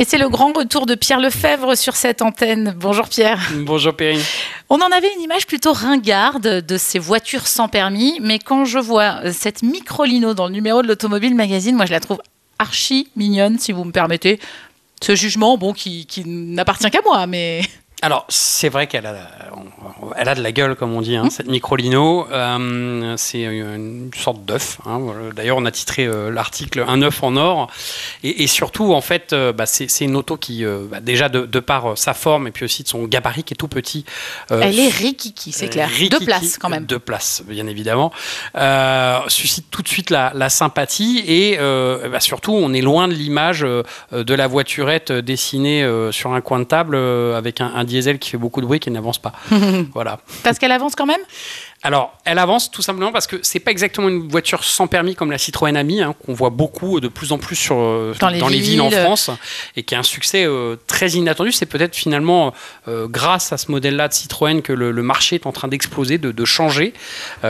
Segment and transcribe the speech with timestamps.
[0.00, 2.72] Et c'est le grand retour de Pierre Lefebvre sur cette antenne.
[2.76, 3.40] Bonjour Pierre.
[3.56, 4.22] Bonjour Perrine.
[4.68, 8.78] On en avait une image plutôt ringarde de ces voitures sans permis, mais quand je
[8.78, 12.22] vois cette micro-lino dans le numéro de l'Automobile Magazine, moi je la trouve
[12.60, 14.38] archi mignonne, si vous me permettez.
[15.02, 17.62] Ce jugement, bon, qui, qui n'appartient qu'à moi, mais...
[18.00, 19.16] Alors, c'est vrai qu'elle a,
[20.16, 21.30] elle a de la gueule, comme on dit, hein, mmh.
[21.30, 22.28] cette micro-lino.
[22.30, 24.78] Euh, c'est une sorte d'œuf.
[24.86, 25.00] Hein,
[25.34, 27.68] D'ailleurs, on a titré euh, l'article Un œuf en or.
[28.22, 32.14] Et, surtout, en fait, euh, bah, c'est une auto qui, bah, déjà de, par sa
[32.14, 34.04] forme et puis aussi de son gabarit qui est tout petit.
[34.48, 35.88] elle est rikiki, c'est clair.
[36.10, 36.86] deux places, quand même.
[36.86, 38.12] Deux places, bien évidemment.
[39.26, 41.24] suscite tout de suite la, sympathie.
[41.26, 46.60] Et bah, surtout, on est loin de l'image de la voiturette dessinée sur un coin
[46.60, 49.32] de table avec un diesel qui fait beaucoup de bruit qui n'avance pas.
[49.92, 50.20] voilà.
[50.44, 51.20] Parce qu'elle avance quand même?
[51.84, 55.30] Alors, elle avance tout simplement parce que c'est pas exactement une voiture sans permis comme
[55.30, 58.58] la Citroën Ami, hein, qu'on voit beaucoup de plus en plus sur, euh, dans, les,
[58.58, 58.80] villes.
[58.80, 59.30] en France,
[59.76, 61.52] et qui a un succès euh, très inattendu.
[61.52, 62.52] C'est peut-être finalement
[62.88, 66.44] euh, grâce à ce modèle-là de Citroën que le, marché est en train d'exploser, de,
[66.44, 66.92] changer,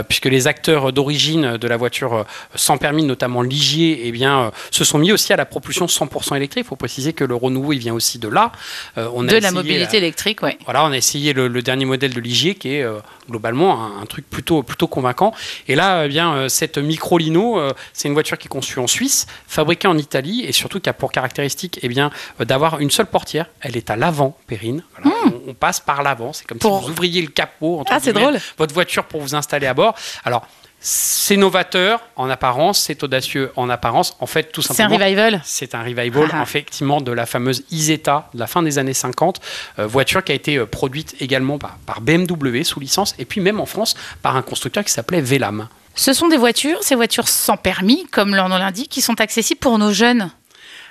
[0.09, 4.99] puisque les acteurs d'origine de la voiture sans permis, notamment Ligier, eh bien, se sont
[4.99, 6.65] mis aussi à la propulsion 100% électrique.
[6.67, 8.53] Il faut préciser que le renouveau, il vient aussi de là.
[8.97, 10.51] on de la mobilité électrique, oui.
[10.65, 12.87] Voilà, on a essayé le, dernier modèle de Ligier, qui est
[13.29, 15.33] globalement un, un truc plutôt, plutôt convaincant.
[15.67, 18.79] Et là, eh bien, euh, cette Micro Lino, euh, c'est une voiture qui est conçue
[18.79, 22.81] en Suisse, fabriquée en Italie et surtout qui a pour caractéristique eh bien, euh, d'avoir
[22.81, 23.47] une seule portière.
[23.61, 24.83] Elle est à l'avant, Perrine.
[25.03, 25.11] Hmm.
[25.47, 26.33] On, passe par l'avant.
[26.33, 28.39] C'est comme si vous ouvriez le capot, ah, c'est drôle.
[28.57, 29.95] votre voiture pour vous installer à bord.
[30.25, 30.47] Alors,
[30.81, 34.17] c'est novateur en apparence, c'est audacieux en apparence.
[34.21, 34.89] En fait, tout simplement.
[34.89, 35.43] C'est un revival.
[35.45, 36.43] C'est un revival, ah.
[36.43, 39.41] effectivement, de la fameuse Isetta de la fin des années 50,
[39.79, 43.41] euh, voiture qui a été euh, produite également par, par, BMW sous licence, et puis
[43.41, 45.69] même en France par un constructeur qui s'appelait Velam.
[45.95, 49.59] Ce sont des voitures, ces voitures sans permis, comme leur nom l'indique, qui sont accessibles
[49.59, 50.31] pour nos jeunes.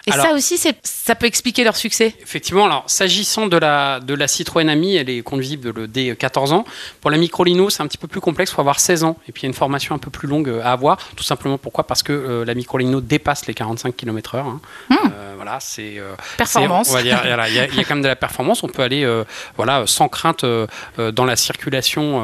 [0.07, 2.15] Et ça aussi, ça peut expliquer leur succès.
[2.21, 6.65] Effectivement, alors s'agissant de la, de la Citroën Ami, elle est conduisible dès 14 ans.
[7.01, 9.17] Pour la Microlino, c'est un petit peu plus complexe, il faut avoir 16 ans.
[9.27, 10.97] Et puis il y a une formation un peu plus longue à avoir.
[11.15, 11.85] Tout simplement pourquoi?
[11.85, 14.39] Parce que euh, la Microlino dépasse les 45 km/h.
[14.39, 14.59] Hein.
[14.91, 15.97] Euh, voilà, c'est.
[15.97, 16.93] Euh, performance.
[16.99, 18.63] il y, a quand même de la performance.
[18.63, 19.07] On peut aller
[19.55, 20.45] voilà, sans crainte
[20.97, 22.23] dans la circulation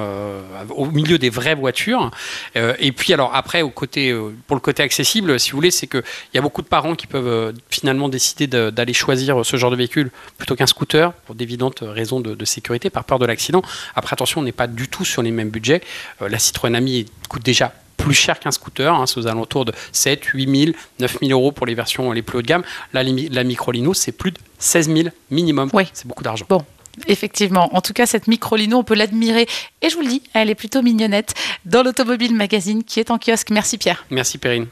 [0.70, 2.12] au milieu des vraies voitures.
[2.56, 4.14] et puis alors après, au côté,
[4.48, 6.04] pour le côté accessible, si vous voulez, c'est qu'il
[6.34, 10.12] y a beaucoup de parents qui peuvent finalement décidé d'aller choisir ce genre de véhicule
[10.38, 13.62] plutôt qu'un scooter pour d'évidentes raisons de, sécurité, par peur de l'accident.
[13.96, 15.82] Après, attention, on n'est pas du tout sur les mêmes budgets.
[16.22, 17.74] Euh, la Citroën Ami coûte déjà
[18.04, 21.52] plus cher qu'un scooter, hein, c'est aux alentours de 7, 8 000, 9 000 euros
[21.52, 22.64] pour les versions les plus haut de gamme.
[22.92, 25.70] La, la Microlino, c'est plus de 16 000 minimum.
[25.74, 25.86] Oui.
[25.94, 26.46] C'est beaucoup d'argent.
[26.50, 26.64] Bon,
[27.08, 27.76] Effectivement.
[27.76, 29.48] En tout cas, cette micro-lino, on peut l'admirer.
[29.82, 31.34] Et je vous le dis, elle est plutôt mignonnette
[31.66, 33.50] dans l'Automobile Magazine qui est en kiosque.
[33.50, 34.06] Merci Pierre.
[34.12, 34.68] Merci Perrine.